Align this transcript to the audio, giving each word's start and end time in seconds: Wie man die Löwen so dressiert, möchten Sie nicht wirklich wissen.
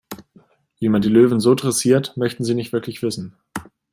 Wie 0.79 0.89
man 0.89 1.03
die 1.03 1.09
Löwen 1.09 1.39
so 1.39 1.53
dressiert, 1.53 2.17
möchten 2.17 2.43
Sie 2.43 2.55
nicht 2.55 2.73
wirklich 2.73 3.03
wissen. 3.03 3.37